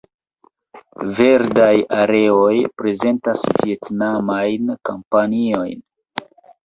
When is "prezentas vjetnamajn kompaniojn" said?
2.81-5.79